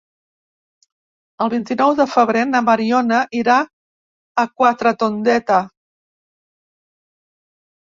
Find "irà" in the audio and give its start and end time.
3.41-3.59